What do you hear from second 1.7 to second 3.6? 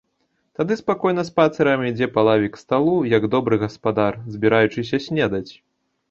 ідзе па лаве к сталу, як добры